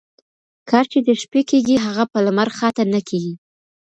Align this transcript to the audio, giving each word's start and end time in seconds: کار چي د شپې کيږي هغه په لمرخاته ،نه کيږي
کار 0.69 0.85
چي 0.91 0.99
د 1.03 1.09
شپې 1.21 1.41
کيږي 1.49 1.75
هغه 1.85 2.03
په 2.11 2.19
لمرخاته 2.25 2.83
،نه 2.93 2.99
کيږي 3.09 3.33